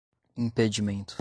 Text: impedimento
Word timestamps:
impedimento 0.37 1.15